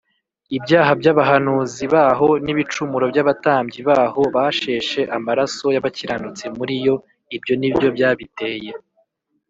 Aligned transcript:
Ibyaha 0.57 0.91
by’abahanuzi 0.99 1.83
baho, 1.93 2.27
N’ibicumuro 2.43 3.05
by’abatambyi 3.11 3.79
baho, 3.89 4.21
Basheshe 4.35 5.01
amaraso 5.17 5.65
y’abakiranutsi 5.75 6.43
muri 6.57 6.73
yo, 6.85 6.95
Ibyo 7.35 7.53
ni 7.59 7.69
byo 7.75 7.87
byabiteye. 7.95 8.71